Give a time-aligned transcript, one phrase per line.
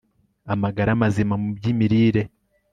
[0.53, 2.21] Amagara Mazima mu byImirire